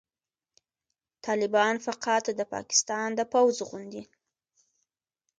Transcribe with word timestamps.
طالبان 1.25 1.75
فقط 1.87 2.23
د 2.39 2.41
پاکستان 2.53 3.07
د 3.15 3.21
پوځ 3.33 3.55
غوندې 3.67 4.03